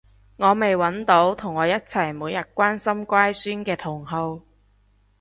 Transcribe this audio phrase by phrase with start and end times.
[0.37, 4.39] 我未搵到同我一齊每日關心乖孫嘅同好